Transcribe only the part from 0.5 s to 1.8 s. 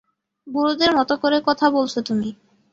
বুড়োদের মতো করে কথা